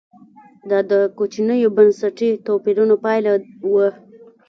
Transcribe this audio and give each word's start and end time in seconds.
دا 0.69 0.79
د 0.91 0.93
کوچنیو 1.17 1.73
بنسټي 1.77 2.29
توپیرونو 2.45 2.95
پایله 3.03 3.31
وه 3.73 3.89